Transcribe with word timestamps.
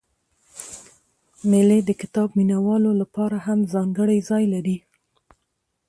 مېلې 1.49 1.79
د 1.83 1.89
کتاب 2.01 2.29
د 2.33 2.35
مینه 2.37 2.57
والو 2.65 2.91
له 2.99 3.05
پاره 3.15 3.39
هم 3.47 3.59
ځانګړى 3.73 4.17
ځای 4.29 4.43
لري. 4.53 4.77